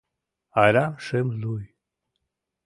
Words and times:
Арам 0.63 0.93
шым 1.05 1.27
лӱй!» 1.41 1.65